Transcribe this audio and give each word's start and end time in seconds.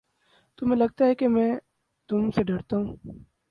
تمہیں 0.59 0.79
لگتا 0.79 1.05
ہے 1.05 1.15
میں 1.27 1.51
تم 2.09 2.31
سے 2.31 2.43
ڈرتا 2.43 2.77
ہوں؟ 2.77 2.95